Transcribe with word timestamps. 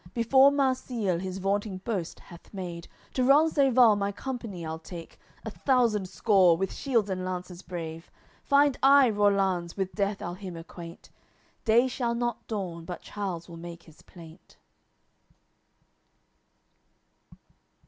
Before 0.15 0.49
Marsile 0.51 1.19
his 1.19 1.37
vaunting 1.37 1.77
boast 1.77 2.19
hath 2.21 2.51
made: 2.51 2.87
"To 3.13 3.21
Rencesvals 3.21 3.99
my 3.99 4.11
company 4.11 4.65
I'll 4.65 4.79
take, 4.79 5.19
A 5.45 5.51
thousand 5.51 6.09
score, 6.09 6.57
with 6.57 6.73
shields 6.73 7.07
and 7.11 7.23
lances 7.23 7.61
brave. 7.61 8.09
Find 8.43 8.79
I 8.81 9.11
Rollanz, 9.11 9.77
with 9.77 9.93
death 9.93 10.19
I'll 10.23 10.33
him 10.33 10.57
acquaint; 10.57 11.11
Day 11.65 11.87
shall 11.87 12.15
not 12.15 12.47
dawn 12.47 12.83
but 12.83 13.03
Charles 13.03 13.47
will 13.47 13.57
make 13.57 13.83
his 13.83 14.01
plaint." 14.01 14.57